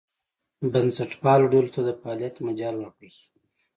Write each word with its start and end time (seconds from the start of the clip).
بنسټپالو 0.71 1.45
ډلو 1.53 1.69
ته 1.75 1.81
د 1.87 1.89
فعالیت 1.99 2.35
مجال 2.47 2.75
ورکړل 2.77 3.11
شو. 3.17 3.25